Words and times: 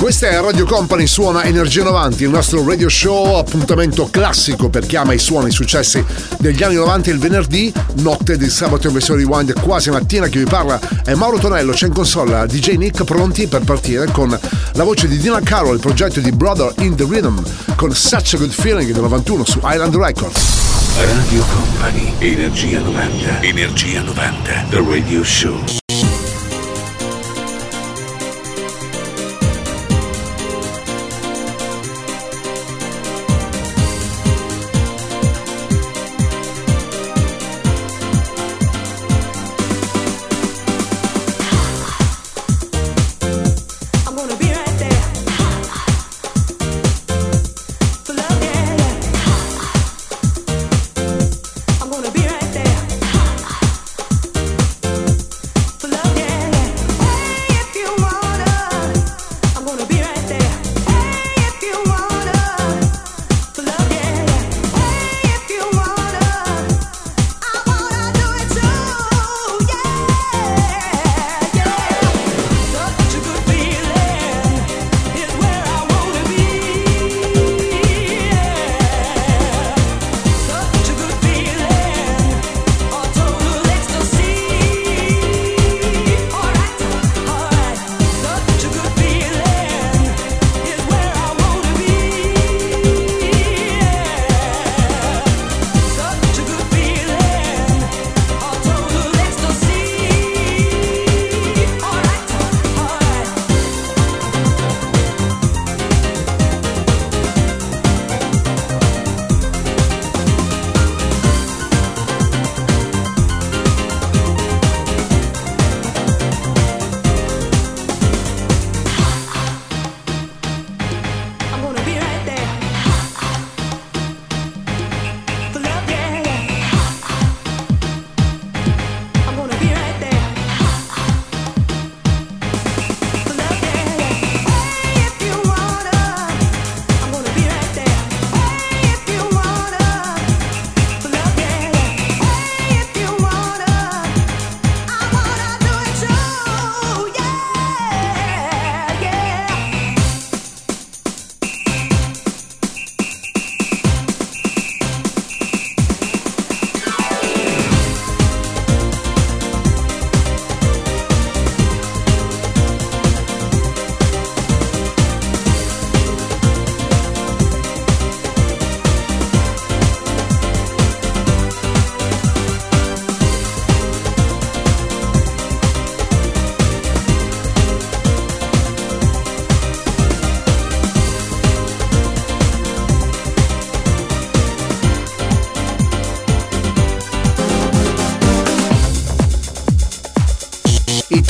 Questa 0.00 0.28
è 0.28 0.40
Radio 0.40 0.64
Company, 0.64 1.06
suona 1.06 1.44
Energia 1.44 1.82
90, 1.82 2.24
il 2.24 2.30
nostro 2.30 2.66
radio 2.66 2.88
show, 2.88 3.36
appuntamento 3.36 4.08
classico 4.10 4.70
per 4.70 4.86
chi 4.86 4.96
ama 4.96 5.12
i 5.12 5.18
suoni 5.18 5.50
i 5.50 5.52
successi 5.52 6.02
degli 6.38 6.62
anni 6.62 6.76
90 6.76 7.10
il 7.10 7.18
venerdì, 7.18 7.70
notte 7.96 8.38
di 8.38 8.48
sabato 8.48 8.86
in 8.86 8.94
versione 8.94 9.20
rewind 9.20 9.60
quasi 9.60 9.90
mattina, 9.90 10.28
chi 10.28 10.38
vi 10.38 10.44
parla 10.44 10.80
è 11.04 11.12
Mauro 11.12 11.36
Tonello, 11.36 11.72
c'è 11.72 11.86
in 11.86 11.92
console 11.92 12.46
DJ 12.46 12.76
Nick 12.76 13.04
pronti 13.04 13.46
per 13.46 13.60
partire 13.60 14.10
con 14.10 14.30
la 14.30 14.84
voce 14.84 15.06
di 15.06 15.18
Dina 15.18 15.38
Carroll, 15.42 15.74
il 15.74 15.80
progetto 15.80 16.18
di 16.20 16.32
Brother 16.32 16.72
in 16.78 16.96
the 16.96 17.06
Rhythm 17.06 17.38
con 17.76 17.94
Such 17.94 18.34
a 18.34 18.38
Good 18.38 18.52
Feeling 18.52 18.90
del 18.92 19.02
91 19.02 19.44
su 19.44 19.60
Island 19.62 19.94
Records. 19.94 20.40
Radio 20.96 21.44
Company, 21.44 22.14
Energia 22.20 22.80
90, 22.80 23.42
Energia 23.42 24.00
90, 24.00 24.64
The 24.70 24.82
Radio 24.82 25.22
Show. 25.22 25.79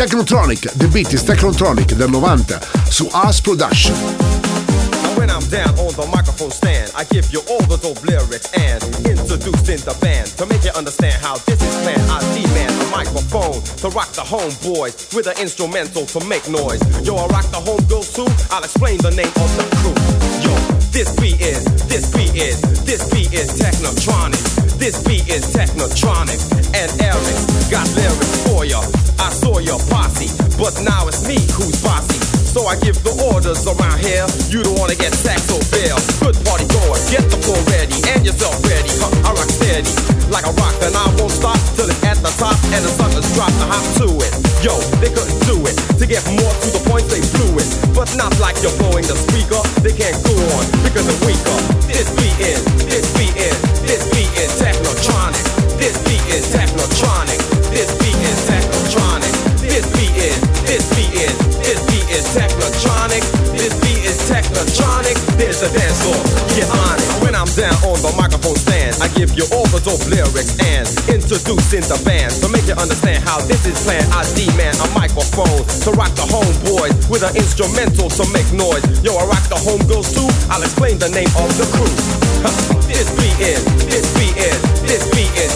Technotronic, 0.00 0.66
The 0.78 0.88
Beat 0.88 1.12
is 1.12 1.22
Technotronic 1.22 1.94
del 1.94 2.08
90 2.08 2.58
su 2.88 3.06
Ars 3.12 3.38
Production. 3.42 3.94
when 5.20 5.28
I'm 5.28 5.44
down 5.52 5.76
on 5.76 5.92
the 5.92 6.08
microphone 6.08 6.50
stand, 6.50 6.90
I 6.96 7.04
give 7.04 7.28
you 7.30 7.40
all 7.50 7.60
the 7.68 7.76
dope 7.76 8.00
lyrics 8.08 8.48
and 8.56 8.80
introducing 9.04 9.76
the 9.84 9.92
band 10.00 10.32
to 10.40 10.46
make 10.46 10.64
you 10.64 10.72
understand 10.72 11.20
how 11.20 11.36
this 11.44 11.60
is 11.60 11.74
planned. 11.84 12.00
I 12.08 12.24
demand 12.32 12.72
a 12.80 12.88
microphone 12.88 13.60
to 13.84 13.92
rock 13.92 14.08
the 14.16 14.24
homeboys 14.24 15.14
with 15.14 15.26
an 15.28 15.36
instrumental 15.36 16.06
to 16.16 16.24
make 16.24 16.48
noise. 16.48 16.80
Yo, 17.04 17.20
I 17.20 17.26
rock 17.28 17.44
the 17.52 17.60
homegirls 17.60 18.16
too. 18.16 18.24
I'll 18.48 18.64
explain 18.64 18.96
the 19.04 19.12
name 19.12 19.34
of 19.36 19.50
the 19.60 19.68
crew. 19.84 19.96
Yo, 20.40 20.56
this 20.96 21.12
beat 21.20 21.44
is, 21.44 21.68
this 21.92 22.08
beat 22.16 22.32
is, 22.34 22.56
this 22.88 23.04
beat 23.12 23.36
is 23.36 23.52
Technotronic. 23.60 24.49
This 24.80 24.96
beat 25.04 25.28
is 25.28 25.44
Technotronic, 25.52 26.40
and 26.72 26.88
Eric 27.04 27.36
got 27.68 27.84
lyrics 28.00 28.32
for 28.48 28.64
ya. 28.64 28.80
I 29.20 29.28
saw 29.28 29.60
your 29.60 29.76
posse, 29.92 30.32
but 30.56 30.72
now 30.80 31.04
it's 31.04 31.28
me 31.28 31.36
who's 31.52 31.84
bossy. 31.84 32.16
So 32.48 32.64
I 32.64 32.80
give 32.80 32.96
the 33.04 33.12
orders 33.28 33.60
around 33.68 34.00
here. 34.00 34.24
You 34.48 34.64
don't 34.64 34.80
wanna 34.80 34.96
get 34.96 35.12
sacked 35.12 35.52
or 35.52 35.60
bail. 35.68 36.00
Good 36.24 36.40
party 36.48 36.64
goers, 36.72 37.04
get 37.12 37.28
the 37.28 37.36
floor 37.44 37.60
ready 37.68 38.00
and 38.08 38.24
yourself 38.24 38.56
ready. 38.64 38.88
Huh, 38.96 39.28
I 39.28 39.36
rock 39.36 39.52
steady 39.52 39.92
like 40.32 40.48
a 40.48 40.54
rock, 40.56 40.72
and 40.80 40.96
I 40.96 41.06
won't 41.20 41.34
stop 41.34 41.60
till 41.76 41.84
it's 41.84 42.00
at 42.00 42.16
the 42.24 42.32
top 42.40 42.56
and 42.72 42.80
the 42.80 42.88
suckers 42.96 43.28
drop 43.36 43.52
the 43.60 43.66
hop 43.68 43.84
to 44.00 44.08
it. 44.16 44.32
Yo, 44.64 44.72
they 45.04 45.12
couldn't 45.12 45.44
do 45.44 45.60
it. 45.68 45.76
To 46.00 46.08
get 46.08 46.24
more 46.24 46.54
to 46.56 46.68
the 46.72 46.80
point, 46.88 47.04
they 47.12 47.20
blew 47.36 47.52
it. 47.60 47.68
But 47.92 48.08
not 48.16 48.32
like 48.40 48.56
you're 48.64 48.74
blowing 48.80 49.04
the 49.04 49.18
speaker. 49.28 49.60
They 49.84 49.92
can't 49.92 50.16
go 50.24 50.32
on 50.56 50.64
because 50.88 51.04
they're 51.04 51.22
weaker. 51.28 51.58
This 51.84 52.08
beat 52.16 52.38
is, 52.40 52.64
this 52.88 53.04
beat 53.18 53.36
is, 53.36 53.58
This 55.80 55.96
beat 56.04 56.20
is 56.28 56.44
technotronic. 56.52 57.40
This 57.72 57.88
beat 58.04 58.20
is 58.20 58.38
technotronic. 58.44 59.32
This 59.64 59.88
beat 59.96 60.12
is, 60.12 60.36
this 60.68 60.84
beat 60.92 61.08
is, 61.16 61.32
this 61.64 61.80
beat 61.88 62.04
is 62.12 62.24
technotronic. 62.36 63.24
This 63.56 63.72
beat 63.80 64.04
is 64.04 64.20
technotronic. 64.28 65.16
There's 65.40 65.64
a 65.64 65.72
dance 65.72 66.04
floor. 66.04 66.20
Get 66.52 66.68
on 66.68 67.00
it. 67.00 67.08
When 67.24 67.32
I'm 67.32 67.48
down 67.56 67.72
on 67.88 67.96
the 68.04 68.12
microphone 68.12 68.60
stand, 68.60 69.00
I 69.00 69.08
give 69.16 69.32
you 69.32 69.48
all 69.56 69.64
the 69.72 69.80
dope 69.80 70.04
lyrics 70.04 70.52
and 70.60 70.84
introducing 71.08 71.88
the 71.88 71.96
band 72.04 72.36
to 72.44 72.52
make 72.52 72.68
you 72.68 72.76
understand 72.76 73.24
how 73.24 73.40
this 73.48 73.64
is 73.64 73.80
planned. 73.80 74.04
I 74.12 74.28
demand 74.36 74.76
a 74.84 74.88
microphone 74.92 75.64
to 75.64 75.88
rock 75.96 76.12
the 76.12 76.28
homeboys 76.28 76.92
with 77.08 77.24
an 77.24 77.32
instrumental 77.40 78.12
to 78.20 78.24
make 78.36 78.52
noise. 78.52 78.84
Yo, 79.00 79.16
I 79.16 79.24
rock 79.24 79.48
the 79.48 79.56
homegirls 79.56 80.12
too. 80.12 80.28
I'll 80.52 80.60
explain 80.60 81.00
the 81.00 81.08
name 81.08 81.32
of 81.40 81.48
the 81.56 81.64
crew. 81.72 81.88
This 82.84 83.08
beat 83.16 83.38
is, 83.40 83.64
this 83.88 84.04
beat 84.18 84.36
is, 84.36 84.60
this 84.84 85.08
beat 85.16 85.32
is. 85.40 85.49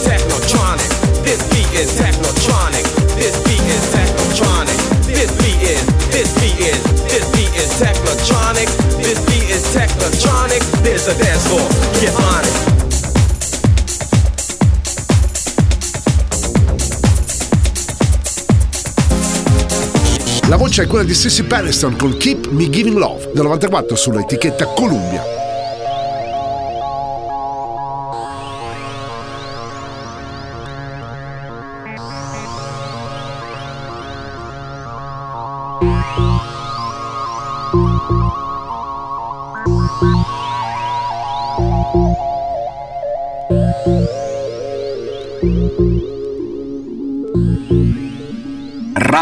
La 20.47 20.57
voce 20.57 20.83
è 20.83 20.87
quella 20.87 21.03
di 21.03 21.15
Sissy 21.15 21.43
Patterson 21.43 21.95
con 21.97 22.17
Keep 22.17 22.49
Me 22.49 22.69
Giving 22.69 22.97
Love 22.97 23.31
del 23.33 23.43
94 23.43 23.95
sull'etichetta 23.95 24.67
Columbia. 24.67 25.44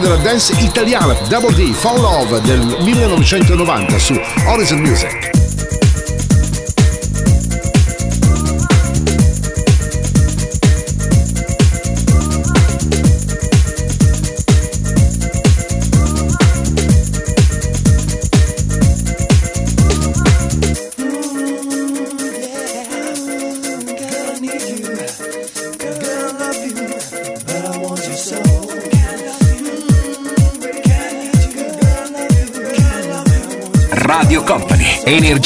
Dance 0.00 0.52
italiana 0.60 1.14
Double 1.28 1.54
D 1.54 1.72
Fall 1.72 2.00
Love 2.00 2.40
del 2.40 2.60
1990 2.80 3.98
su 3.98 4.14
Horizon 4.46 4.80
Music. 4.80 5.33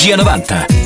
Energia 0.08 0.16
90. 0.16 0.77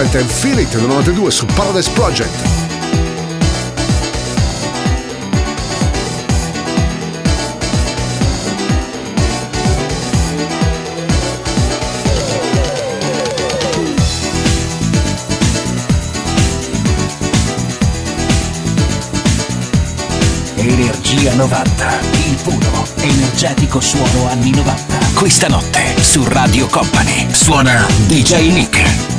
Innocent 0.00 0.22
and 0.22 0.30
Feel 0.30 0.58
It 0.58 0.70
del 0.70 0.86
92 0.86 1.30
su 1.30 1.44
Paradise 1.44 1.90
Project. 1.90 2.30
Energia 20.56 21.34
90, 21.34 22.00
il 22.26 22.36
puro, 22.42 22.86
energetico 23.00 23.80
suono 23.80 24.30
anni 24.30 24.50
90. 24.50 24.98
Questa 25.12 25.48
notte 25.48 25.94
su 26.00 26.24
Radio 26.26 26.66
Company 26.68 27.26
suona 27.32 27.86
DJ 28.06 28.50
Nick. 28.50 29.09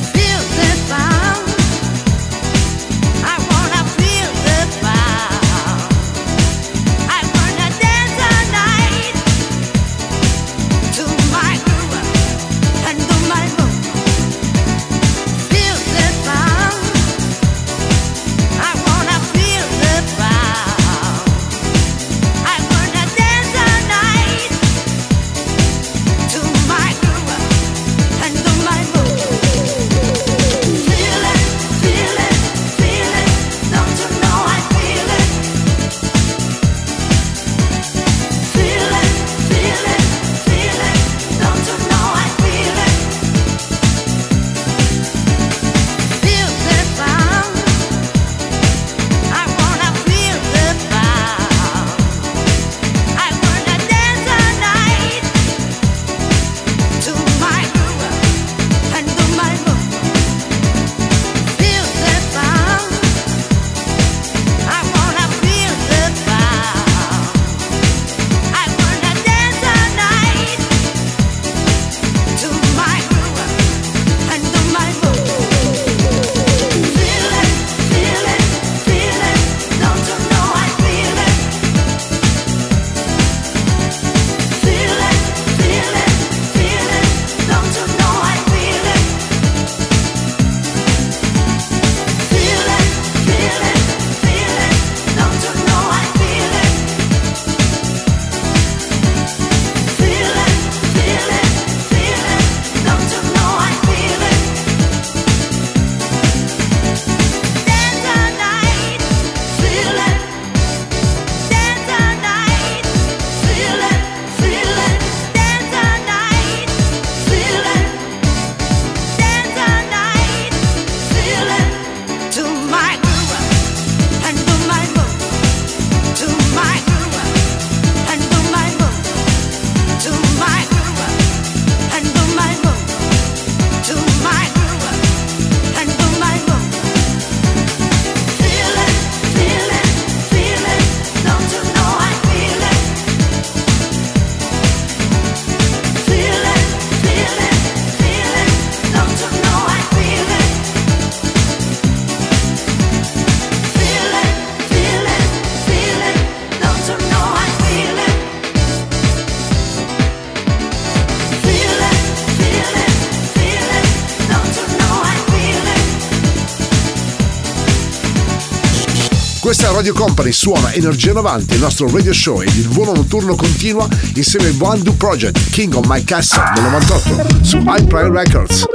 Radio 169.43 169.93
Company 169.93 170.31
suona 170.31 170.71
Energia 170.71 171.13
90, 171.13 171.55
il 171.55 171.59
nostro 171.59 171.89
radio 171.89 172.13
show 172.13 172.41
ed 172.41 172.55
il 172.55 172.67
volo 172.67 172.93
notturno 172.93 173.35
continua 173.35 173.87
insieme 174.13 174.47
al 174.47 174.55
One 174.59 174.81
Do 174.83 174.93
Project, 174.93 175.49
King 175.49 175.73
of 175.73 175.87
My 175.87 176.03
Castle 176.03 176.43
del 176.53 176.63
98 176.63 177.43
su 177.43 177.57
Prime 177.63 178.09
Records. 178.09 178.65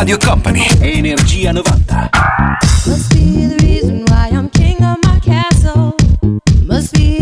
Radio 0.00 0.16
Company, 0.16 0.66
Energia 0.80 1.52
90. 1.52 2.10
remix 6.70 7.19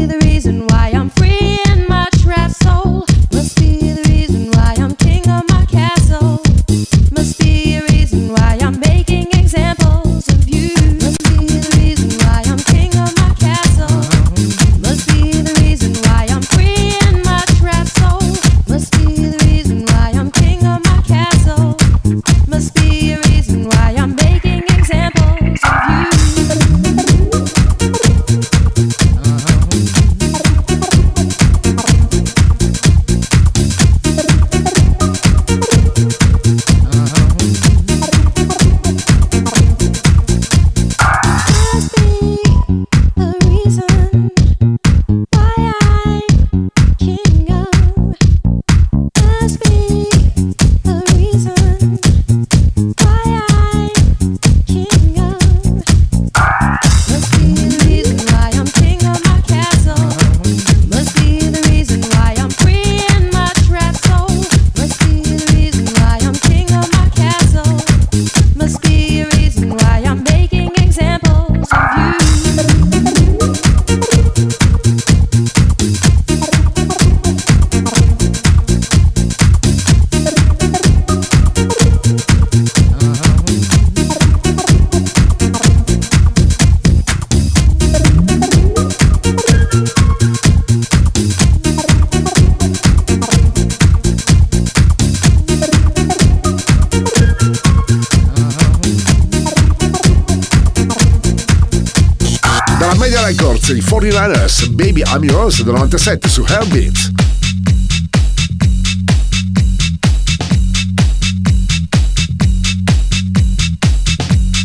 I'm 105.18 105.24
Yours 105.24 105.64
del 105.64 105.74
97 105.74 106.28
su 106.28 106.44
Heartbeat. 106.44 107.10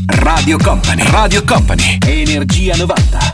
Radio 0.06 0.60
Company, 0.60 1.02
Radio 1.10 1.44
Company, 1.44 1.98
Energia 2.06 2.76
90. 2.76 3.33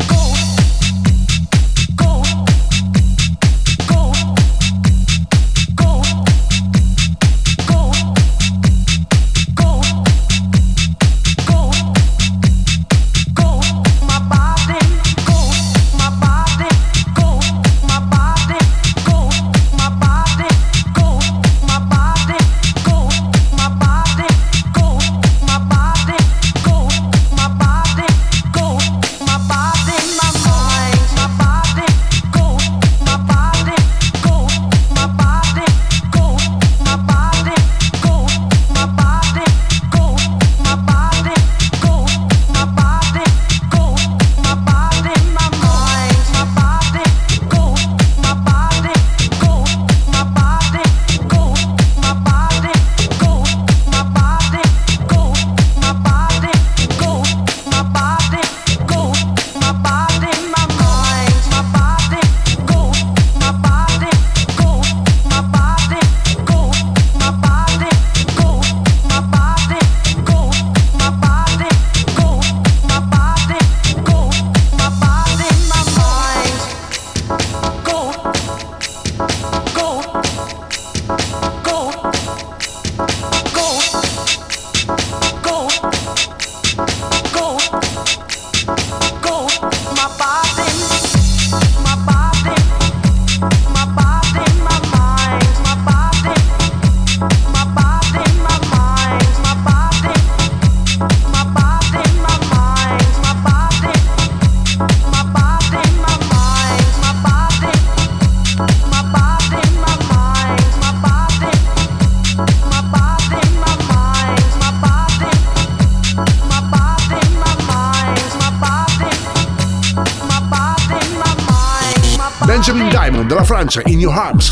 In 123.59 123.99
Your 123.99 124.13
Arms 124.13 124.48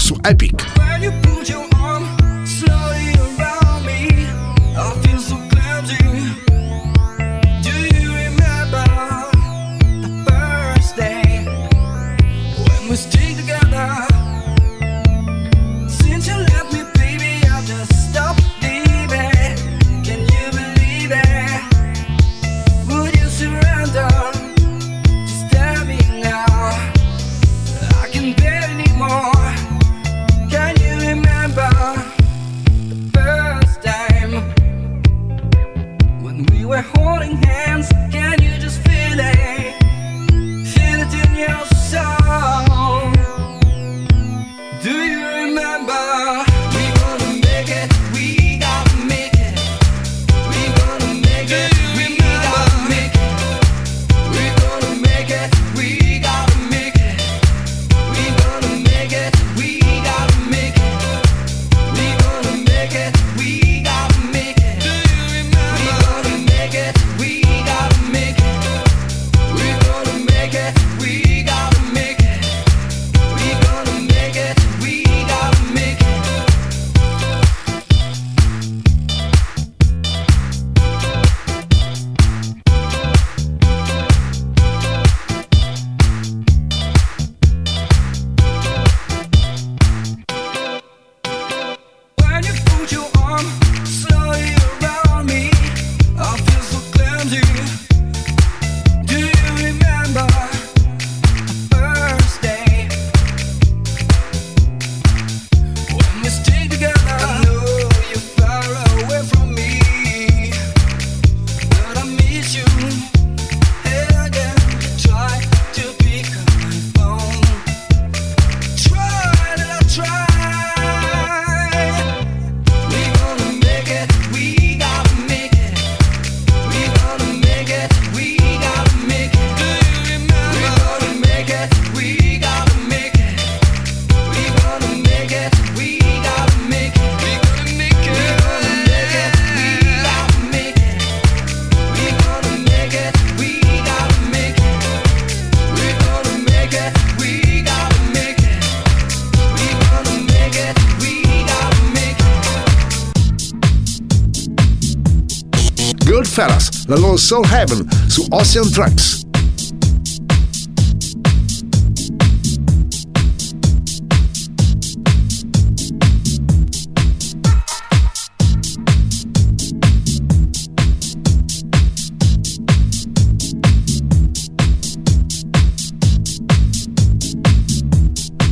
Soul 157.27 157.45
Heaven 157.51 157.85
su 158.07 158.25
Ocean 158.29 158.71
Tracks. 158.71 159.25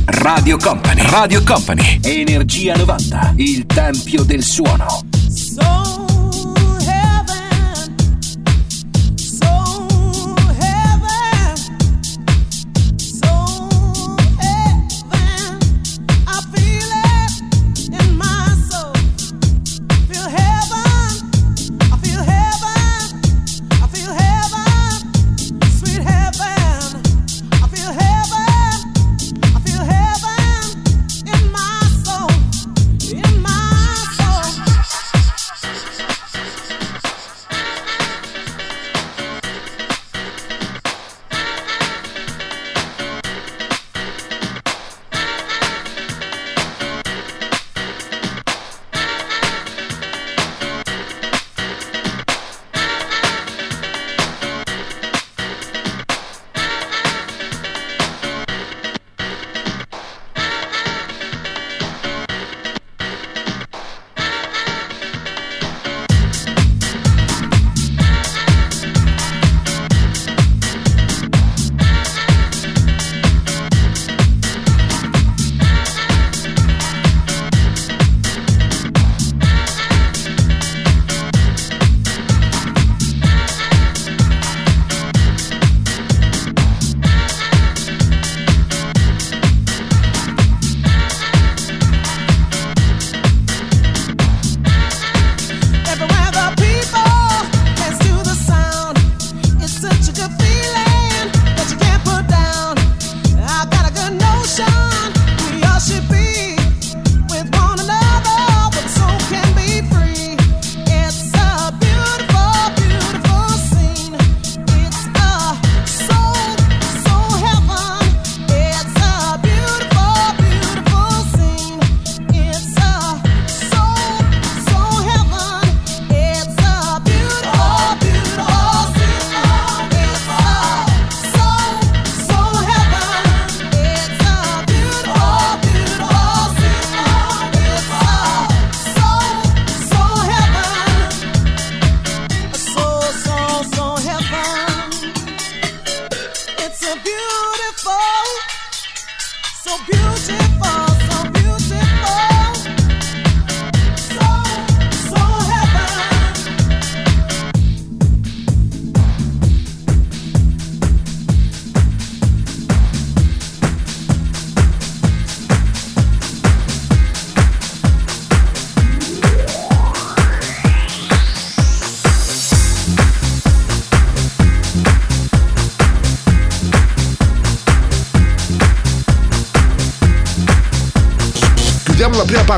Radio 0.04 0.58
Company, 0.58 1.00
Radio 1.08 1.42
Company, 1.44 1.98
Energia 2.02 2.76
90, 2.76 3.32
il 3.36 3.64
tempio 3.64 4.22
del 4.24 4.42
suono. 4.42 5.05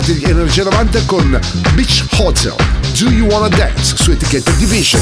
Di 0.00 0.22
Energia 0.22 0.64
90 0.64 1.04
con 1.06 1.40
Beach 1.74 2.04
Hotel. 2.16 2.54
Do 2.98 3.10
You 3.10 3.26
Wanna 3.26 3.48
Dance 3.48 3.96
su 3.96 4.10
etichetta 4.10 4.50
Division. 4.52 5.00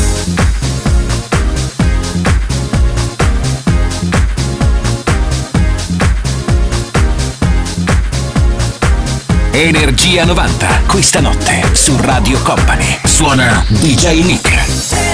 Energia 9.50 10.24
90, 10.24 10.82
questa 10.86 11.20
notte 11.20 11.62
su 11.72 11.96
Radio 12.00 12.38
Company. 12.42 12.98
Suona 13.04 13.64
DJ 13.68 14.22
Nick. 14.22 15.05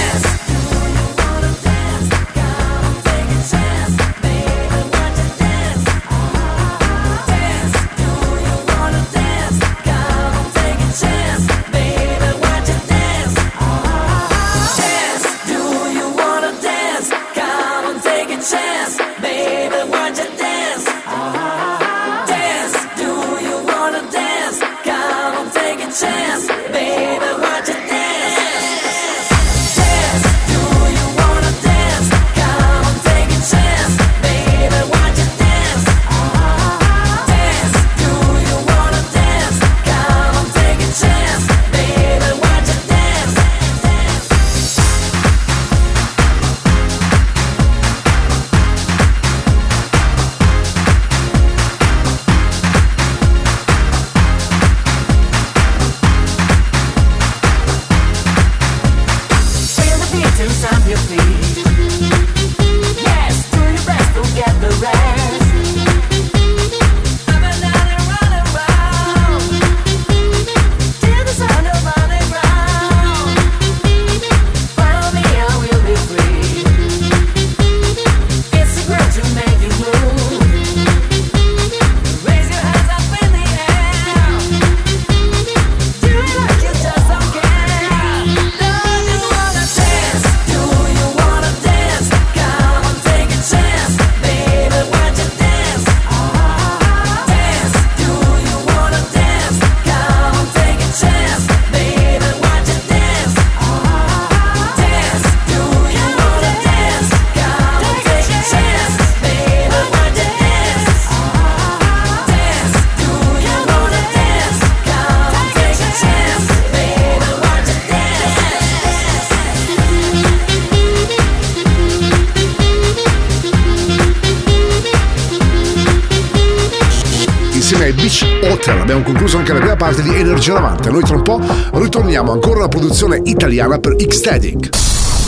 Hotel. 128.03 128.81
Abbiamo 128.81 129.03
concluso 129.03 129.39
anche 129.39 129.53
la 129.53 129.61
prima 129.61 129.77
parte 129.77 130.03
di 130.03 130.13
Energia 130.13 130.55
90. 130.55 130.91
Noi 130.91 131.05
tra 131.05 131.15
un 131.15 131.23
po' 131.23 131.41
ritorniamo 131.75 132.33
ancora 132.33 132.59
una 132.59 132.69
produzione 132.69 133.21
italiana 133.23 133.79
per 133.79 133.95
X-Static. 133.97 134.71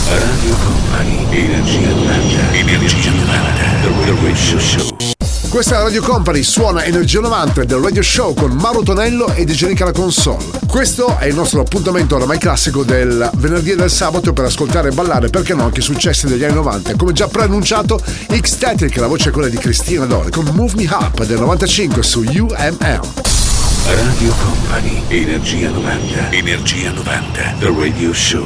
Radio 0.09 0.55
Company, 0.61 1.25
Energia 1.29 1.87
90, 1.87 2.51
Energia 2.51 3.11
90, 3.11 3.31
The 3.81 4.15
Radio 4.21 4.59
Show. 4.59 5.04
Questa 5.55 5.79
è 5.79 5.81
Radio 5.83 6.01
Company, 6.01 6.43
suona 6.43 6.83
Energia 6.83 7.21
90 7.21 7.63
del 7.63 7.77
Radio 7.77 8.01
Show 8.01 8.33
con 8.33 8.51
Mauro 8.51 8.83
Tonello 8.83 9.33
e 9.33 9.45
Degenica 9.45 9.85
la 9.85 9.93
console. 9.93 10.43
Questo 10.67 11.17
è 11.17 11.27
il 11.27 11.33
nostro 11.33 11.61
appuntamento 11.61 12.17
oramai 12.17 12.37
classico 12.37 12.83
del 12.83 13.29
venerdì 13.35 13.71
e 13.71 13.77
del 13.77 13.89
sabato 13.89 14.33
per 14.33 14.43
ascoltare 14.43 14.89
e 14.89 14.91
ballare, 14.91 15.29
perché 15.29 15.53
no, 15.53 15.63
anche 15.63 15.79
i 15.79 15.81
successi 15.81 16.27
degli 16.27 16.43
anni 16.43 16.55
90. 16.55 16.97
Come 16.97 17.13
già 17.13 17.29
preannunciato, 17.29 17.97
X-Static, 18.37 18.97
la 18.97 19.07
voce 19.07 19.29
è 19.29 19.31
quella 19.31 19.47
di 19.47 19.55
Cristina 19.55 20.03
Dore 20.03 20.29
con 20.29 20.43
Move 20.51 20.73
Me 20.75 20.89
Up 20.91 21.23
del 21.23 21.39
95 21.39 22.03
su 22.03 22.19
UMM. 22.19 22.99
Radio 23.85 24.33
Company, 24.43 25.03
Energia 25.07 25.69
90, 25.69 26.31
Energia 26.31 26.91
90, 26.91 27.55
The 27.59 27.73
Radio 27.73 28.13
Show. 28.13 28.45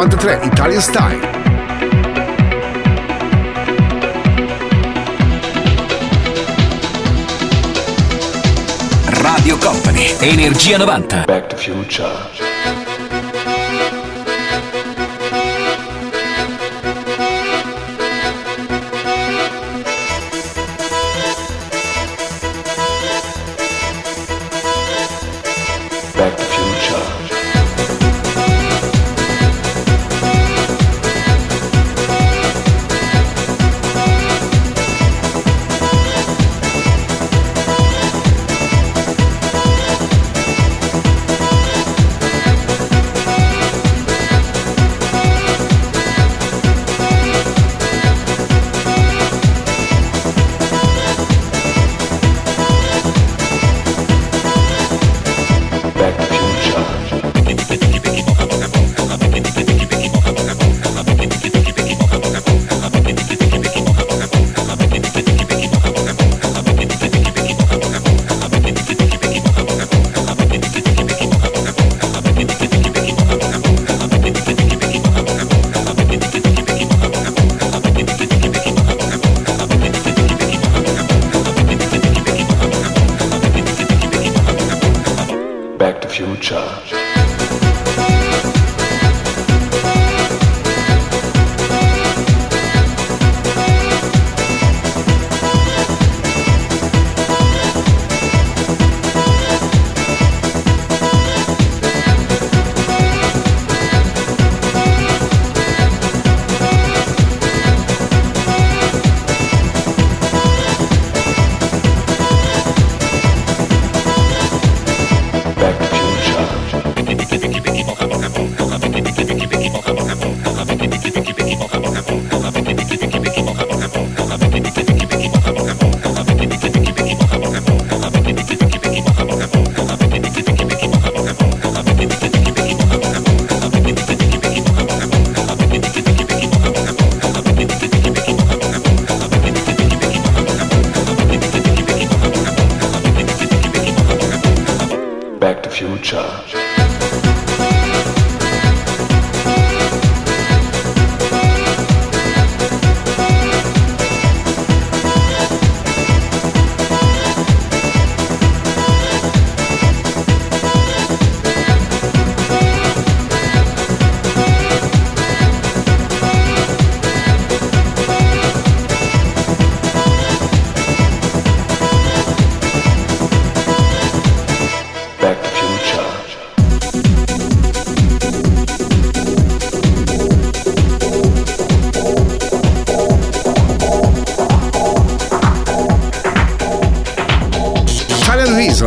Italian 0.00 0.80
Style. 0.80 1.18
Radio 9.10 9.58
Company, 9.58 10.14
Energia 10.20 10.78
90. 10.78 11.24
Back 11.26 11.48
to 11.48 11.56
Future. 11.56 12.47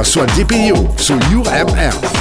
Sua 0.04 0.26
GPU 0.26 0.88
su 0.96 1.14
UMR. 1.14 2.21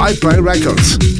iPlay 0.00 0.42
Records. 0.42 1.19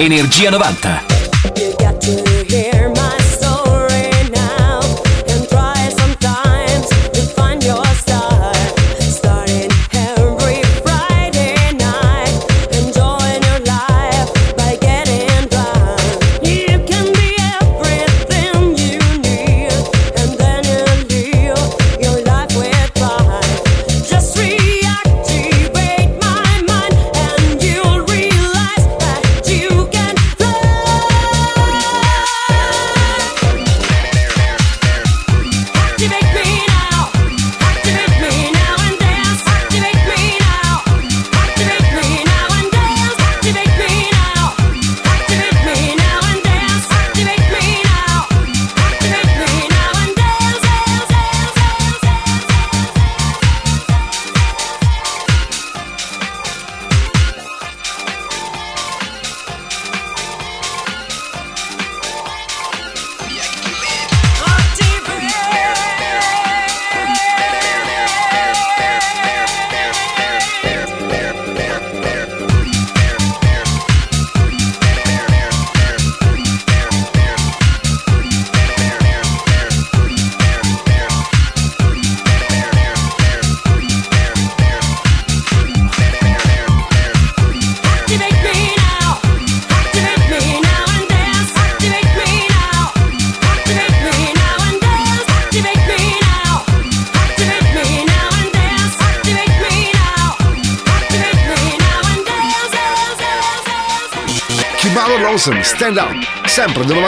Energia 0.00 0.50
90. 0.50 1.09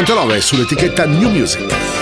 99 0.04 0.40
sull'etichetta 0.40 1.06
New 1.06 1.30
Music. 1.30 2.01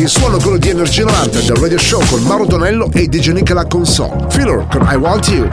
Energia 0.00 1.04
90 1.04 1.40
del 1.40 1.56
Radio 1.56 1.76
Show 1.76 2.00
con 2.06 2.22
Mauro 2.22 2.44
Donello 2.44 2.88
e 2.92 3.08
DJ 3.08 3.30
Nick 3.30 3.50
alla 3.50 3.66
console. 3.66 4.26
Filler 4.30 4.64
con 4.70 4.86
I 4.88 4.94
Want 4.94 5.26
You. 5.26 5.48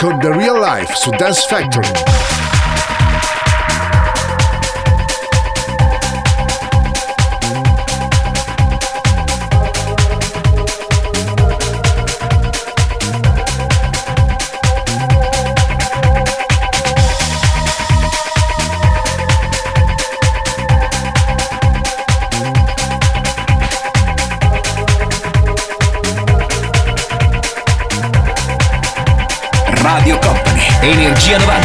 Con 0.00 0.18
The 0.20 0.30
Real 0.30 0.58
Life 0.58 0.94
su 0.96 1.10
Dance 1.10 1.46
Factory. 1.46 2.13
Company, 31.14 31.63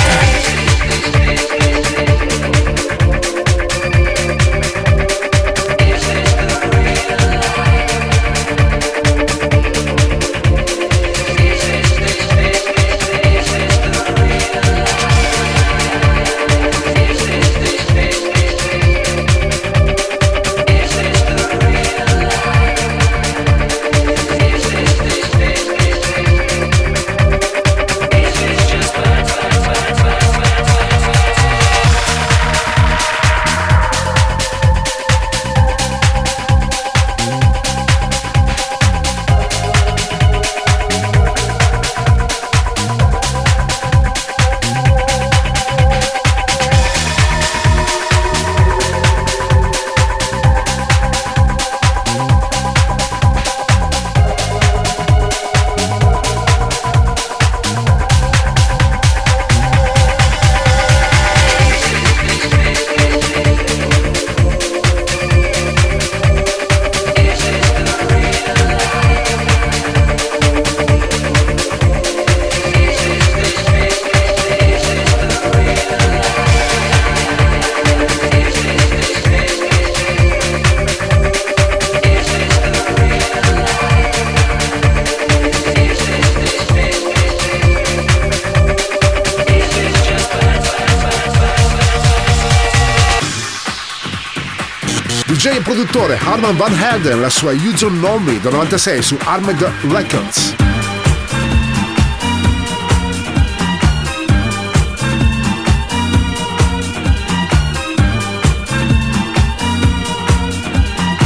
Harman 96.49 96.71
Van 96.71 96.79
Helden, 96.79 97.21
la 97.21 97.29
sua 97.29 97.51
You 97.51 97.73
Don't 97.73 97.99
del 98.41 98.51
96 98.51 99.03
su 99.03 99.17
Armed 99.23 99.71
Records. 99.91 100.55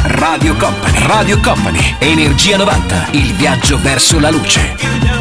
Radio 0.02 0.56
Company, 0.56 1.08
Radio 1.08 1.40
Company, 1.40 1.96
Energia 2.00 2.58
90, 2.58 3.08
il 3.12 3.34
viaggio 3.36 3.80
verso 3.82 4.20
la 4.20 4.30
luce. 4.30 5.13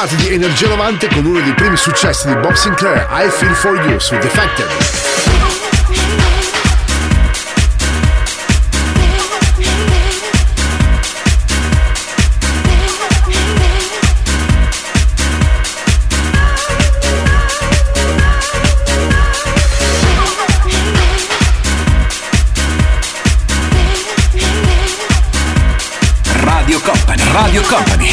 parte 0.00 0.16
di 0.16 0.32
Energia 0.32 0.66
90 0.66 1.08
con 1.08 1.26
uno 1.26 1.40
dei 1.40 1.52
primi 1.52 1.76
successi 1.76 2.26
di 2.26 2.34
Bob 2.36 2.54
Sinclair, 2.54 3.06
I 3.10 3.28
Feel 3.28 3.54
For 3.54 3.74
You 3.84 3.98
su 3.98 4.16
Defected. 4.16 4.66
Radio 27.32 27.62
Company. 27.62 27.89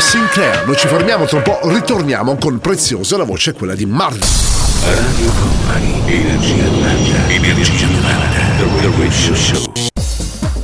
Sinclair. 0.00 0.64
Noi 0.66 0.76
ci 0.76 0.88
fermiamo 0.88 1.26
tra 1.26 1.36
un 1.36 1.42
po', 1.42 1.60
ritorniamo 1.62 2.36
con 2.36 2.58
Prezioso, 2.58 3.16
la 3.16 3.24
voce 3.24 3.50
è 3.50 3.54
quella 3.54 3.74
di 3.74 3.84
Marvin. 3.84 4.20
Radio 4.82 5.30
Company, 5.38 6.02
Energia 6.06 6.64
90, 6.64 7.28
Energia 7.28 7.86
90, 7.86 8.38
The 8.56 8.90
Radio 8.96 9.34
Show. 9.34 9.72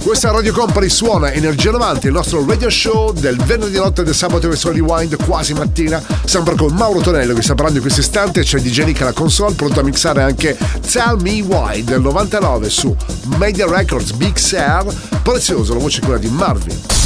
Questa 0.02 0.30
Radio 0.30 0.52
Company 0.52 0.88
suona 0.88 1.32
Energia 1.32 1.72
90, 1.72 2.06
il 2.06 2.12
nostro 2.12 2.46
radio 2.46 2.70
show 2.70 3.12
del 3.12 3.36
venerdì 3.42 3.76
notte 3.76 4.04
del 4.04 4.14
sabato 4.14 4.48
verso 4.48 4.70
Rewind, 4.70 5.16
quasi 5.24 5.52
mattina, 5.52 6.00
sempre 6.24 6.54
con 6.54 6.72
Mauro 6.74 7.00
Tonello 7.00 7.34
che 7.34 7.42
sta 7.42 7.54
parlando 7.54 7.78
in 7.78 7.82
questo 7.82 8.02
istante, 8.02 8.42
c'è 8.42 8.60
DJ 8.60 8.84
Nick 8.84 9.00
alla 9.00 9.12
console, 9.12 9.54
pronto 9.54 9.80
a 9.80 9.82
mixare 9.82 10.22
anche 10.22 10.56
Tell 10.92 11.20
Me 11.20 11.40
Why 11.40 11.82
del 11.82 12.00
99 12.00 12.70
su 12.70 12.96
Media 13.36 13.66
Records 13.68 14.12
Big 14.12 14.36
Sur, 14.36 14.94
prezioso 15.22 15.74
la 15.74 15.80
voce 15.80 16.00
è 16.00 16.04
quella 16.04 16.20
di 16.20 16.28
Marvin. 16.28 17.05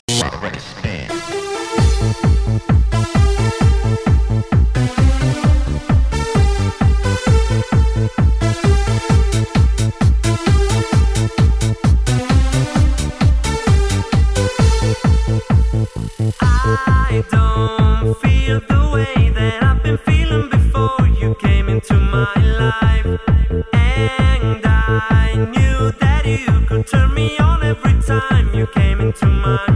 Su 29.21 29.70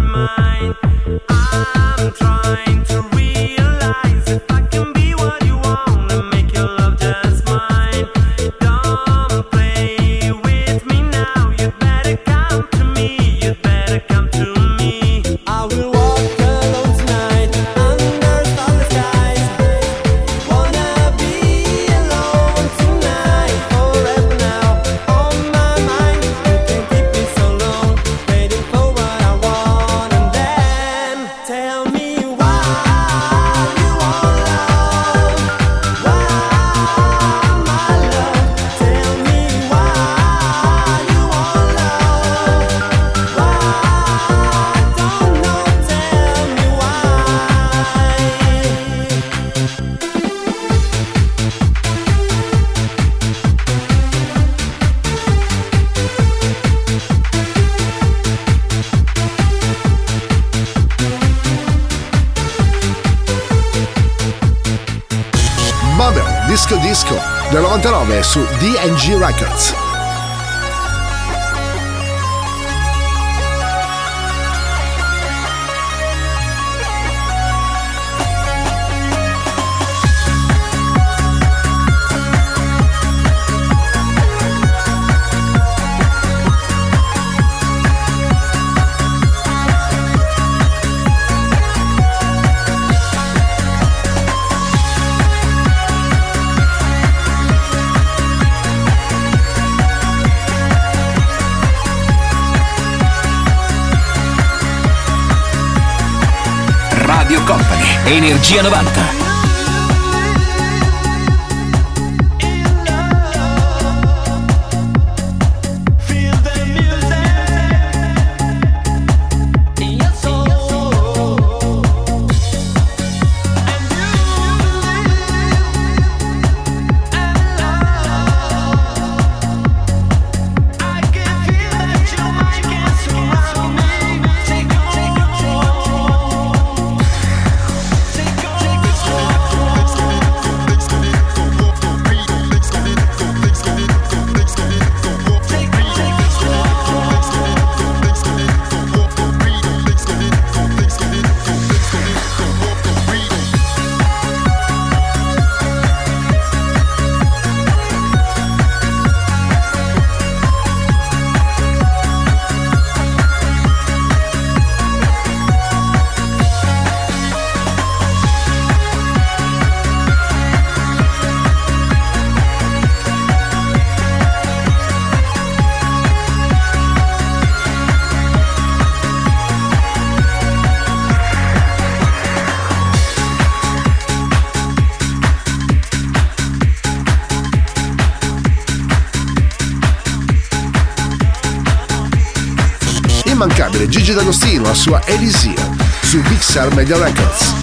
Gigi 194.05 194.17
D'Agostino, 194.17 194.61
la 194.61 194.75
sua 194.75 195.01
Elisia, 195.07 195.55
su 196.03 196.21
Sur 196.39 196.71
Media 196.75 196.95
Records. 196.95 197.55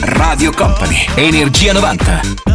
Radio 0.00 0.52
Company, 0.52 1.06
Energia 1.14 1.72
90. 1.72 2.47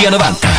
Energia 0.00 0.18
90. 0.18 0.49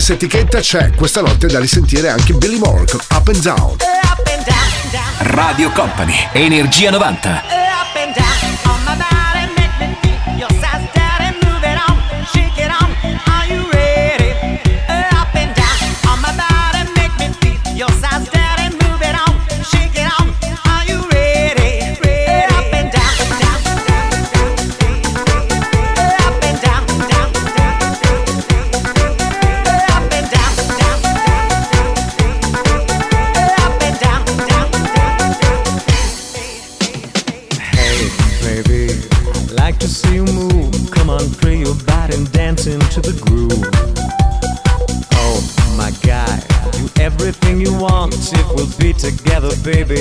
stessa 0.00 0.12
etichetta 0.12 0.60
c'è 0.60 0.92
questa 0.92 1.20
notte 1.20 1.48
da 1.48 1.58
risentire 1.58 2.08
anche 2.08 2.32
Billy 2.34 2.58
Morgan, 2.58 3.00
Up 3.10 3.26
and 3.26 3.40
Down. 3.40 3.76
Down. 3.76 5.02
Radio 5.18 5.70
Company, 5.72 6.14
Energia 6.32 6.90
90. 6.90 7.57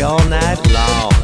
all 0.01 0.23
night 0.29 0.59
long. 0.71 1.16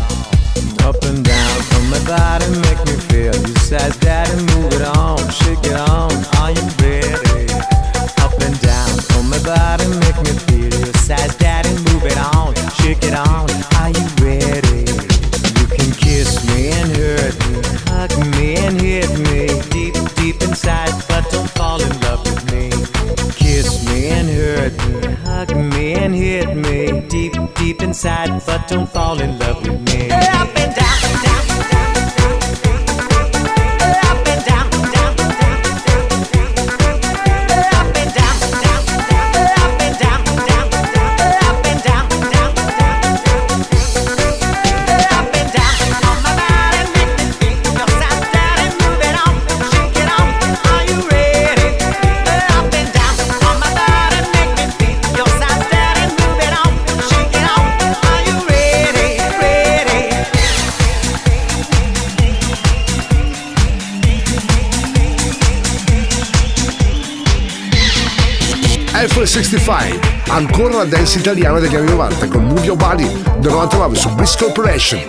la 70.83 70.89
dance 70.89 71.19
italiana 71.19 71.59
degli 71.59 71.75
anni 71.75 71.89
90 71.91 72.27
con 72.27 72.43
Move 72.43 72.61
Your 72.61 72.77
Body 72.77 73.07
del 73.37 73.51
99 73.51 73.95
su 73.95 74.09
Bliss 74.13 74.35
Corporation. 74.35 75.01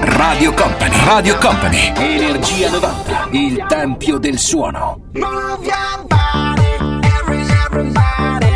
Radio 0.00 0.52
Company, 0.52 1.04
Radio 1.04 1.36
Company, 1.38 1.92
Energia 1.96 2.70
90, 2.70 3.28
il 3.30 3.64
tempio 3.68 4.18
del 4.18 4.38
suono. 4.38 5.00
Move 5.12 5.64
your 5.64 6.06
body, 6.06 7.00
everybody. 7.22 8.47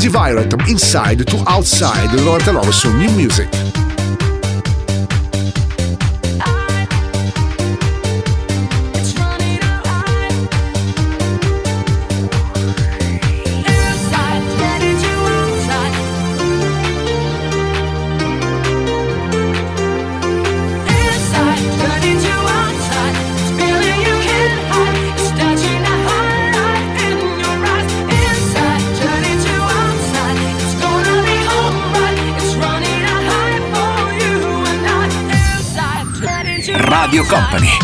Antiviral 0.00 0.48
from 0.50 0.60
inside 0.62 1.26
to 1.26 1.44
outside 1.46 2.10
Loretta 2.24 2.52
Lawson 2.52 2.96
New 2.96 3.10
Music. 3.10 3.69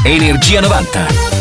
Energia 0.05 0.61
90. 0.61 1.36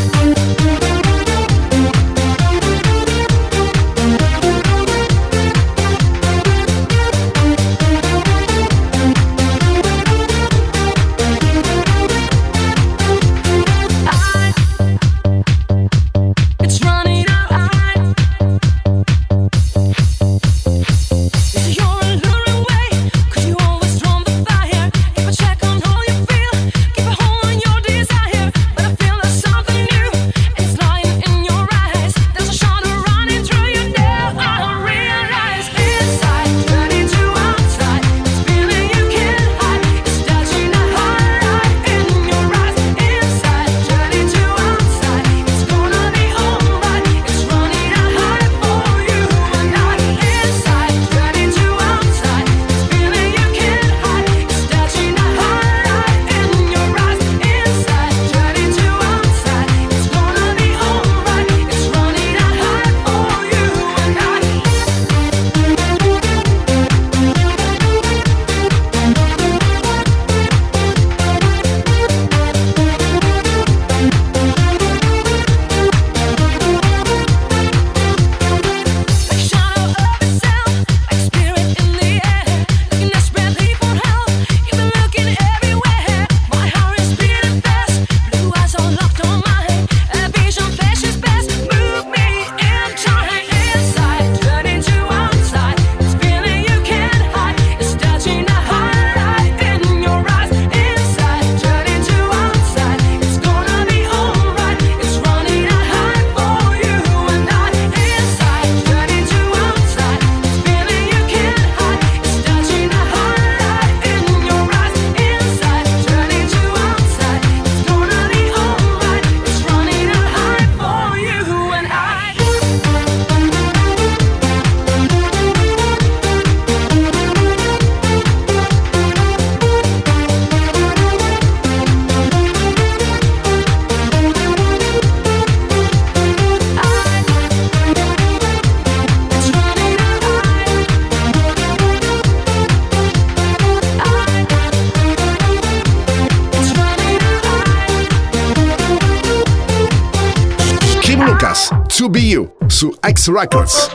Records. 153.28 153.95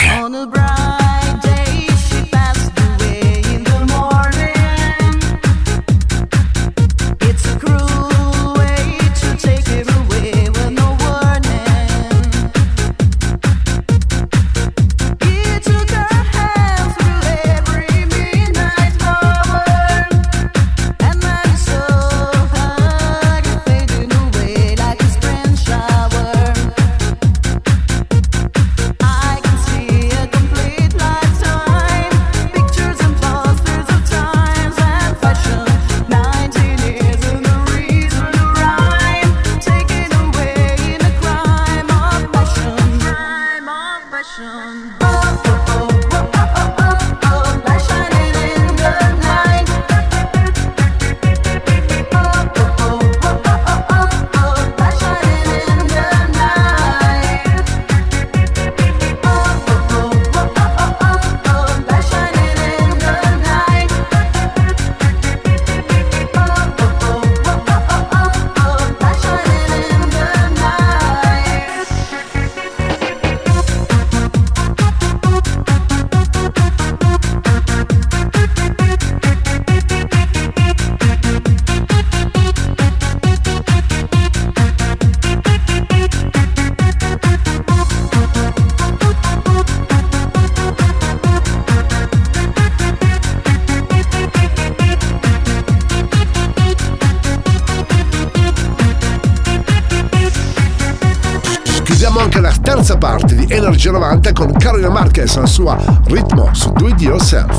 sensual, 105.31 105.79
ritmo 106.07 106.53
su 106.53 106.73
Do 106.73 106.89
It 106.89 107.01
Yourself. 107.01 107.50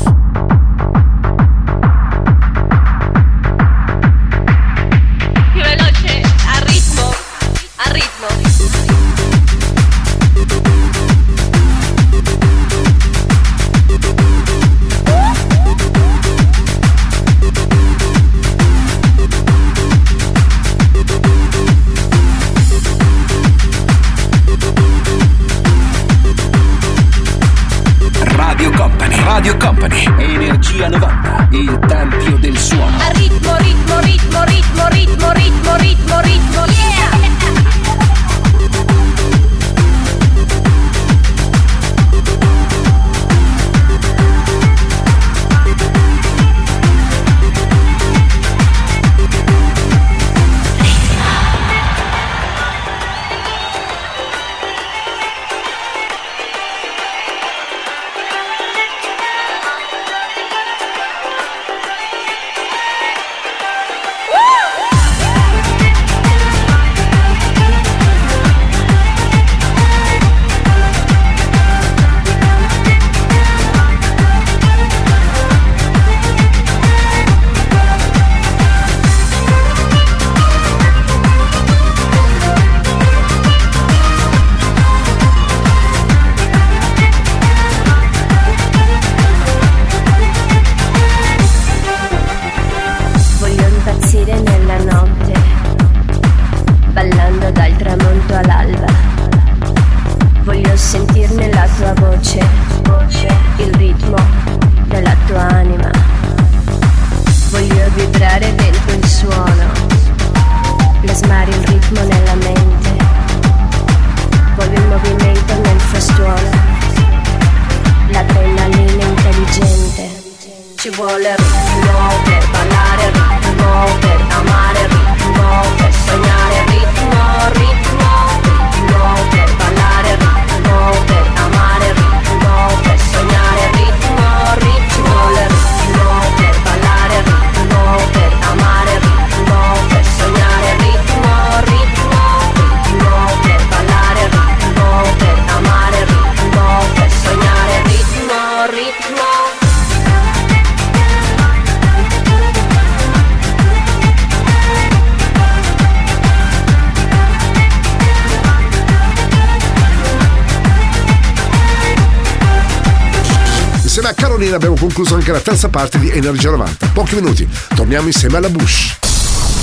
anche 165.23 165.31
la 165.31 165.39
terza 165.39 165.69
parte 165.69 165.99
di 165.99 166.09
Energia 166.09 166.49
90. 166.49 166.87
Pochi 166.87 167.15
minuti, 167.15 167.47
torniamo 167.75 168.07
insieme 168.07 168.35
alla 168.35 168.49
Bush. 168.49 168.97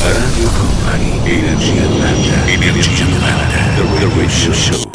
Radio 0.01 0.49
Company, 0.53 1.21
Energia 1.23 1.83
90, 1.83 2.47
Energia 2.47 3.05
90, 3.05 3.45
The 3.77 4.09
Radio 4.17 4.55
Show. 4.55 4.91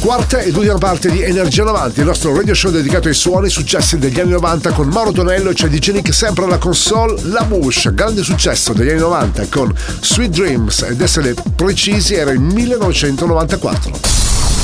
Quarta 0.00 0.40
ed 0.40 0.56
ultima 0.56 0.78
parte 0.78 1.08
di 1.08 1.22
Energia 1.22 1.62
90, 1.62 2.00
il 2.00 2.06
nostro 2.06 2.34
radio 2.34 2.52
show 2.52 2.72
dedicato 2.72 3.06
ai 3.06 3.14
suoni 3.14 3.48
successi 3.48 3.98
degli 3.98 4.18
anni 4.18 4.30
90 4.30 4.72
con 4.72 4.88
Mauro 4.88 5.12
Tonello 5.12 5.50
e 5.50 5.54
cioè 5.54 5.68
di 5.68 5.80
Nick 5.92 6.12
sempre 6.12 6.44
alla 6.44 6.58
console 6.58 7.20
La 7.24 7.44
Bush, 7.44 7.92
grande 7.92 8.24
successo 8.24 8.72
degli 8.72 8.90
anni 8.90 9.00
90 9.00 9.46
con 9.48 9.72
Sweet 10.00 10.30
Dreams 10.30 10.82
ed 10.82 11.00
essere 11.00 11.34
precisi 11.54 12.14
era 12.14 12.32
il 12.32 12.40
1994. 12.40 14.00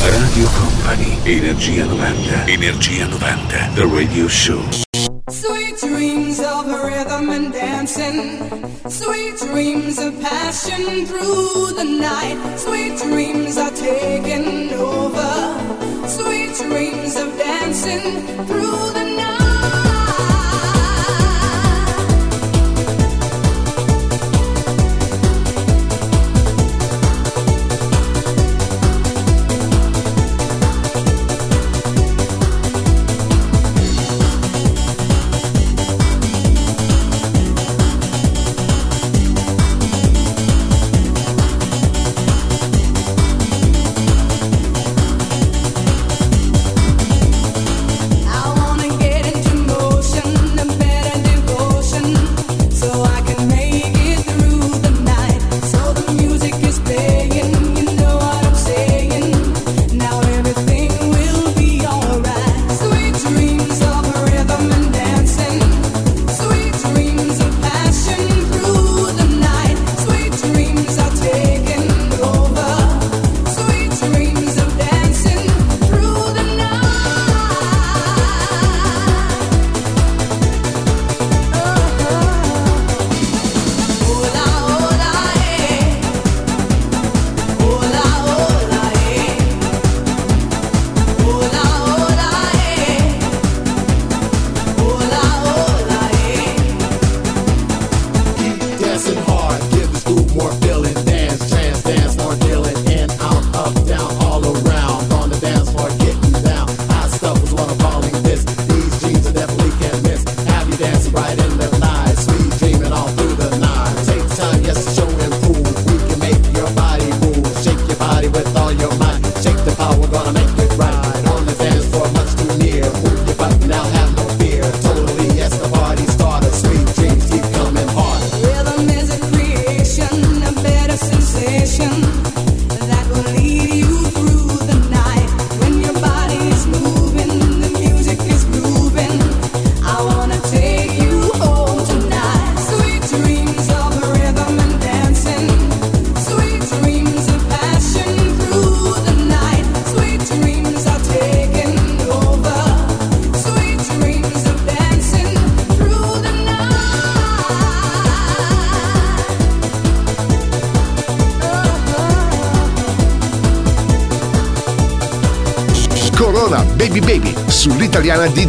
Radio 0.00 0.48
Company, 0.48 1.16
Energia 1.22 1.84
90, 1.84 2.46
Energia 2.46 3.06
90, 3.06 3.70
The 3.74 3.88
Radio 3.88 4.28
Show. 4.28 4.83
Sweet 8.86 9.38
dreams 9.38 9.98
of 9.98 10.20
passion 10.20 11.06
through 11.06 11.72
the 11.72 11.84
night. 11.84 12.58
Sweet 12.58 12.98
dreams 12.98 13.56
are 13.56 13.70
taking 13.70 14.74
over. 14.74 16.06
Sweet 16.06 16.54
dreams 16.68 17.16
of 17.16 17.34
dancing 17.38 18.26
through 18.46 18.92
the 18.92 19.14
night. 19.16 19.53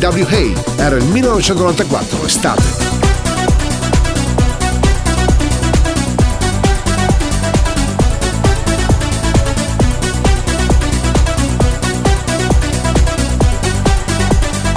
NWA. 0.06 0.54
Era 0.78 0.98
il 0.98 1.06
1994, 1.06 2.26
estate. 2.26 2.62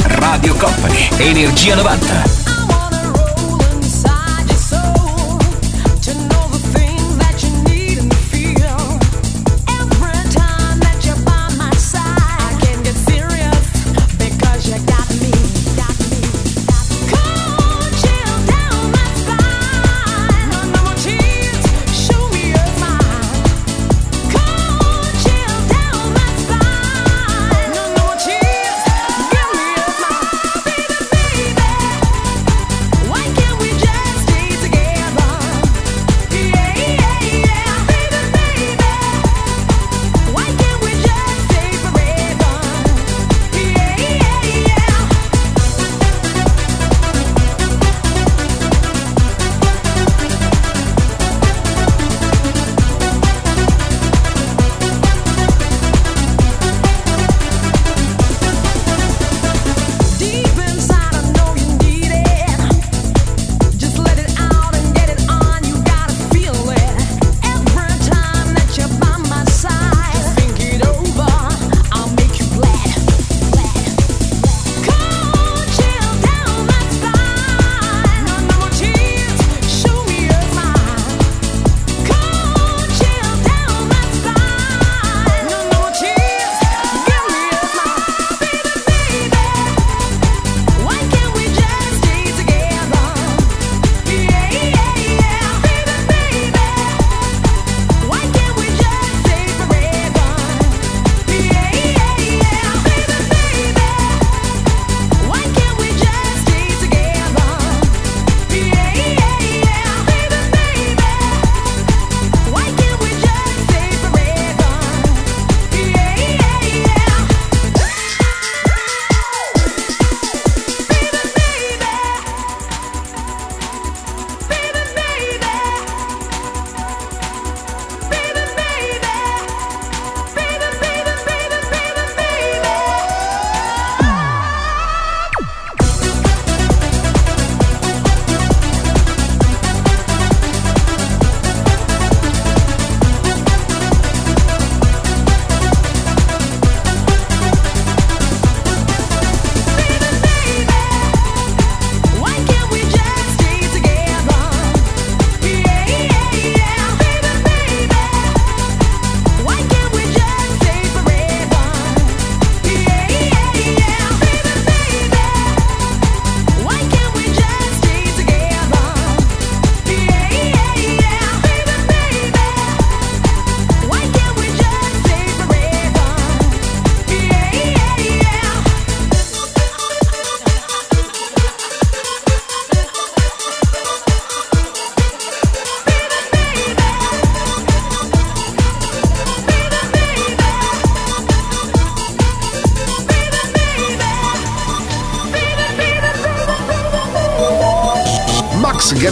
Radio 0.06 0.54
Company, 0.54 1.08
Energia 1.18 1.74
90. 1.74 2.37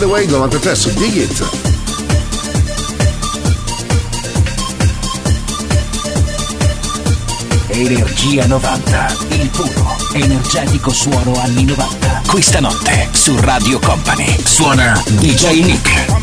the 0.07 0.13
Way 0.13 0.27
93 0.27 0.75
su 0.75 0.93
Dig 0.95 1.29
Energia 7.69 8.47
90, 8.47 9.17
il 9.31 9.49
puro, 9.51 9.97
energetico 10.13 10.91
suono 10.93 11.39
anni 11.41 11.65
90. 11.65 12.23
Questa 12.27 12.61
notte 12.61 13.09
su 13.13 13.37
Radio 13.41 13.79
Company 13.81 14.35
suona 14.43 15.01
DJ 15.19 15.63
Nick. 15.63 16.15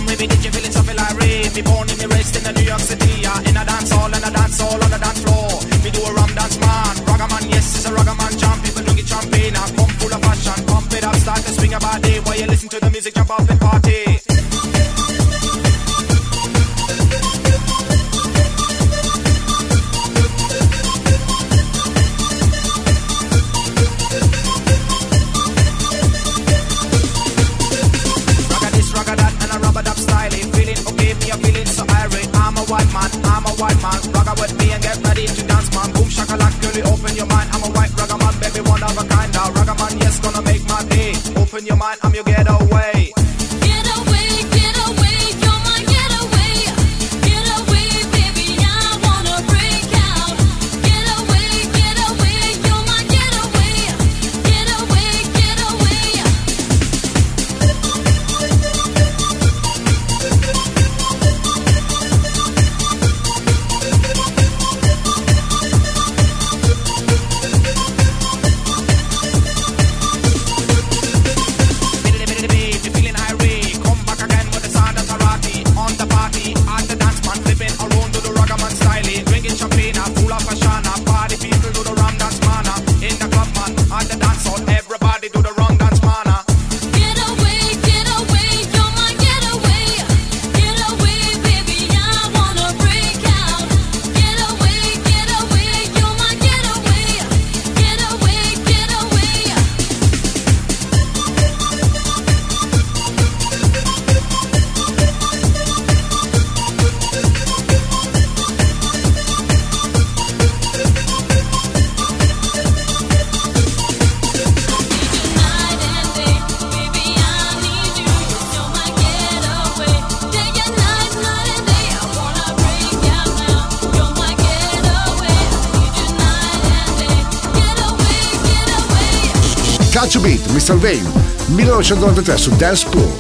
1993 131.74 132.38
su 132.38 132.56
Dance 132.56 132.88
Pool. 132.88 133.12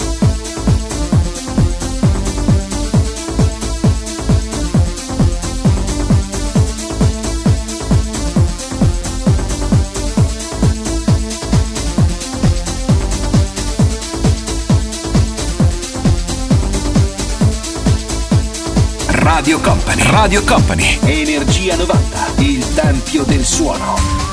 Radio 19.07 19.59
Company, 19.59 20.03
Radio 20.11 20.43
Company, 20.43 20.99
Energia 21.05 21.75
90, 21.75 22.34
il 22.38 22.73
tempio 22.75 23.23
del 23.23 23.43
suono. 23.43 24.32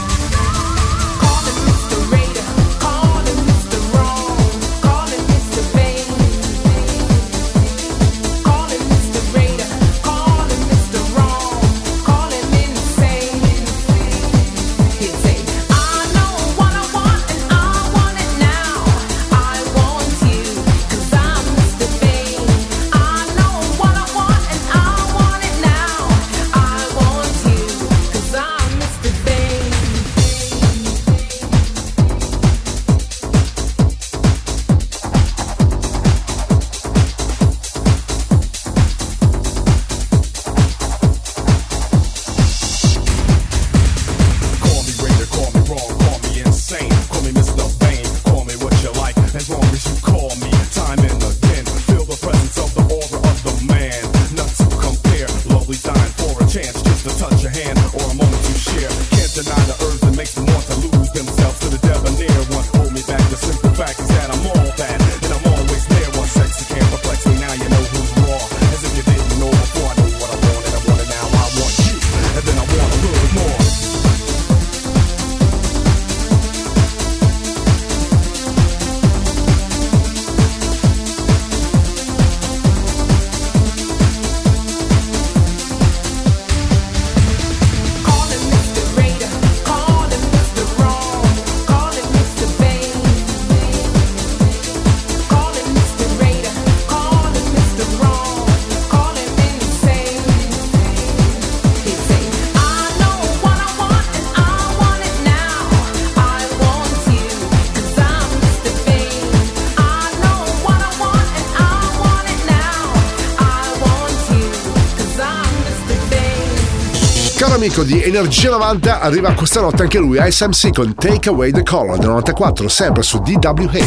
amico 117.61 117.82
di 117.82 118.03
Energia 118.03 118.49
90 118.49 119.01
arriva 119.01 119.35
questa 119.35 119.61
notte 119.61 119.82
anche 119.82 119.99
lui 119.99 120.16
a 120.16 120.31
SMC 120.31 120.73
con 120.73 120.95
Take 120.95 121.28
Away 121.28 121.51
the 121.51 121.62
Color 121.62 121.99
del 121.99 122.09
94, 122.09 122.69
sempre 122.69 123.03
su 123.03 123.19
DWA. 123.19 123.85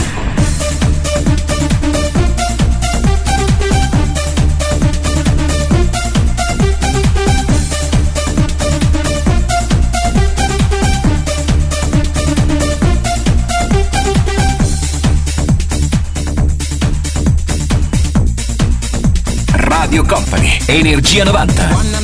Radio 19.47 20.05
Company, 20.05 20.59
Energia 20.67 21.23
90. 21.23 22.02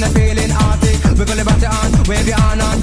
the 0.00 0.08
feeling 0.18 0.52
arty. 0.52 0.94
Wiggle 1.18 1.36
your 1.36 1.44
body 1.44 1.66
on, 1.66 1.92
wave 2.08 2.26
your 2.26 2.40
hand 2.40 2.62
on. 2.62 2.79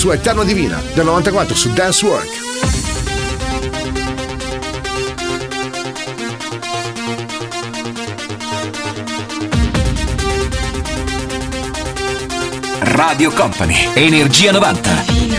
sua 0.00 0.14
Eterna 0.14 0.44
Divina 0.44 0.80
del 0.94 1.04
94 1.04 1.54
su 1.54 1.70
Dance 1.74 2.06
Work. 2.06 2.28
Radio 12.78 13.30
Company, 13.32 13.90
Energia 13.92 14.52
90. 14.52 15.29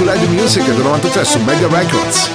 su 0.00 0.06
Radio 0.06 0.28
Music 0.28 0.64
del 0.64 0.76
93 0.76 1.24
su 1.26 1.38
Mega 1.40 1.68
Records. 1.68 2.30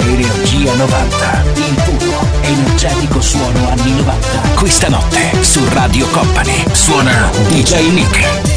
Energia 0.00 0.74
90, 0.74 1.44
il 1.54 1.82
puro 1.84 2.28
energetico 2.40 3.20
suono 3.20 3.70
anni 3.70 3.92
90. 3.92 4.26
Questa 4.56 4.88
notte 4.88 5.30
su 5.42 5.62
Radio 5.68 6.08
Company 6.08 6.64
suona 6.72 7.30
DJ 7.48 7.90
Nick. 7.92 8.55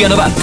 Genova 0.00 0.39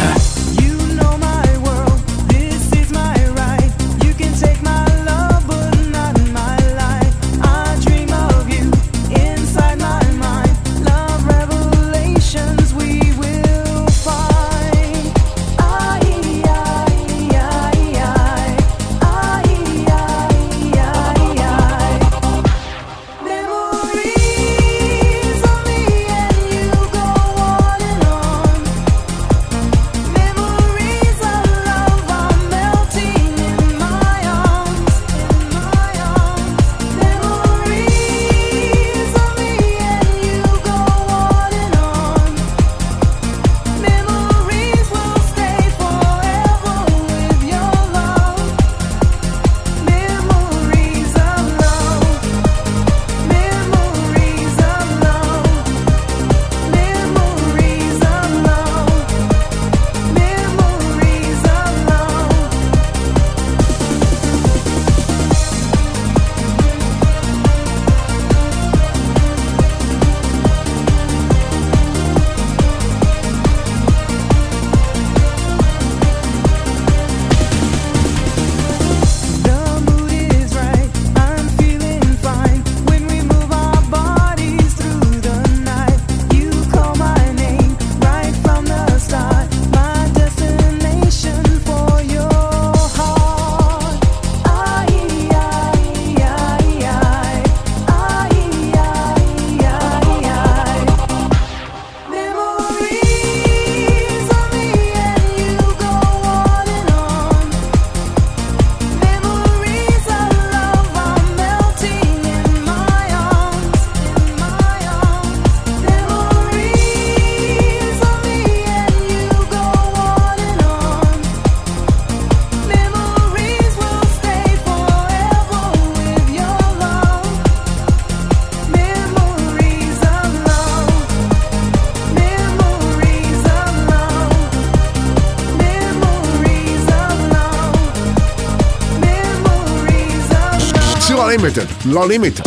No 141.87 142.05
Limit. 142.05 142.46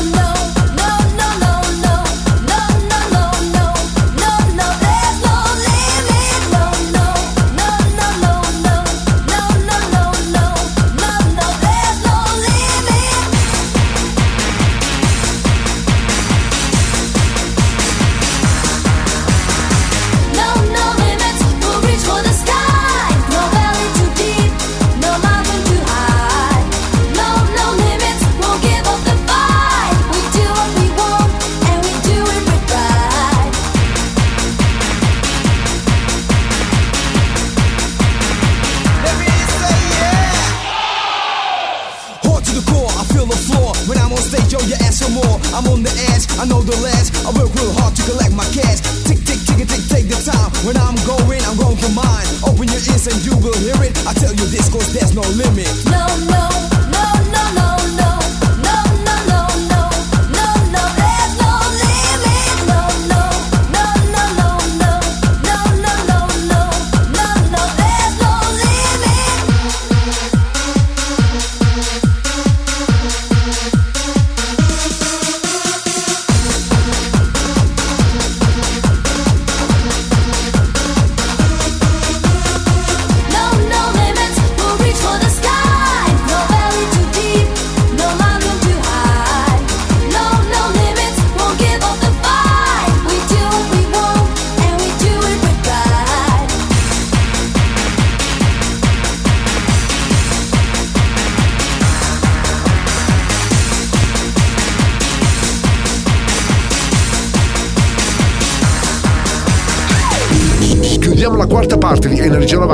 I 46.41 46.45
know 46.45 46.59
the 46.59 46.75
last. 46.81 47.13
I 47.21 47.29
work 47.37 47.53
real 47.53 47.71
hard 47.77 47.95
to 47.97 48.01
collect 48.01 48.33
my 48.33 48.45
cash. 48.49 48.81
Tick, 49.05 49.21
tick, 49.29 49.37
tick, 49.45 49.61
tick, 49.61 49.83
take 49.85 50.07
the 50.09 50.17
time. 50.25 50.49
When 50.65 50.73
I'm 50.75 50.97
going, 51.05 51.37
I'm 51.45 51.55
going 51.55 51.77
for 51.77 51.93
mine. 51.93 52.25
Open 52.41 52.65
your 52.65 52.81
ears 52.81 53.05
and 53.05 53.21
you 53.21 53.37
will 53.45 53.53
hear 53.61 53.77
it. 53.85 53.93
I 54.09 54.13
tell 54.17 54.33
you 54.33 54.49
this, 54.49 54.65
cause 54.73 54.91
there's 54.91 55.13
no 55.13 55.21
limit. 55.37 55.69
No, 55.85 56.01
no. 56.33 56.80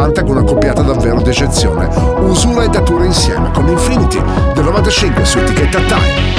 90 0.08 0.24
con 0.24 0.38
una 0.38 0.44
coppiata 0.44 0.82
davvero 0.82 1.22
d'eccezione, 1.22 1.88
Usura 2.20 2.64
e 2.64 2.70
Datura 2.70 3.04
insieme 3.04 3.52
con 3.52 3.68
Infinity 3.68 4.22
del 4.54 4.64
95 4.64 5.26
su 5.26 5.40
etichetta 5.40 5.80
Time. 5.80 6.36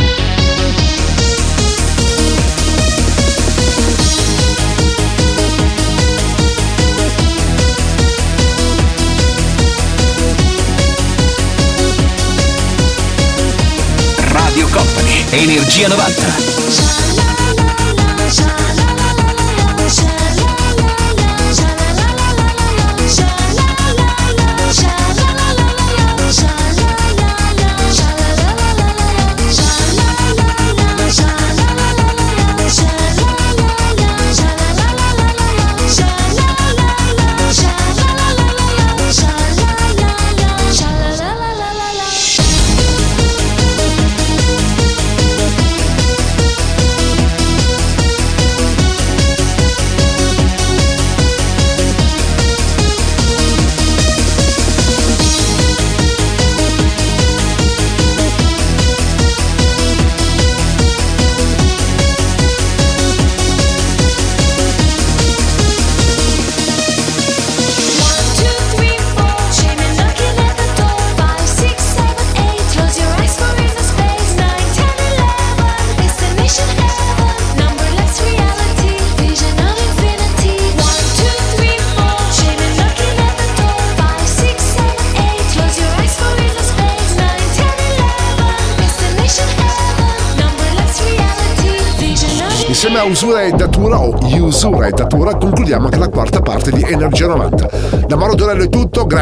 Radio 14.33 14.67
Company, 14.69 15.25
Energia 15.31 15.89
90. 15.89 16.58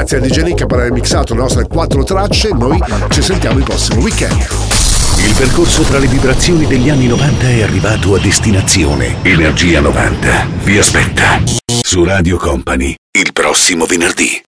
Grazie 0.06 0.18
a 0.18 0.20
DJ 0.20 0.42
Nick 0.44 0.66
per 0.66 0.78
aver 0.78 0.92
mixato 0.92 1.34
le 1.34 1.40
nostre 1.40 1.66
quattro 1.66 2.04
tracce, 2.04 2.50
noi 2.50 2.78
ci 3.08 3.22
sentiamo 3.22 3.58
il 3.58 3.64
prossimo 3.64 4.00
weekend. 4.00 4.46
Il 5.18 5.34
percorso 5.36 5.82
tra 5.82 5.98
le 5.98 6.06
vibrazioni 6.06 6.66
degli 6.66 6.88
anni 6.88 7.08
90 7.08 7.48
è 7.48 7.62
arrivato 7.62 8.14
a 8.14 8.20
destinazione. 8.20 9.16
Energia 9.22 9.80
90 9.80 10.46
vi 10.62 10.78
aspetta 10.78 11.42
su 11.82 12.04
Radio 12.04 12.36
Company 12.36 12.94
il 13.18 13.32
prossimo 13.32 13.84
venerdì. 13.84 14.40